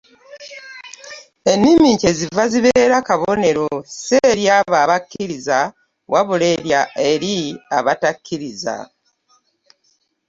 [1.51, 5.59] Ennimi kye ziva zibeera akaonero, ssi eri abo abakkiriza,
[6.11, 6.47] wabula
[7.11, 7.33] eri
[7.77, 8.75] abatakkiriza.